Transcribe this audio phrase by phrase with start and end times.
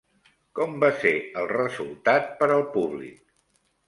[0.59, 3.21] Com va ser el resultat per al públic?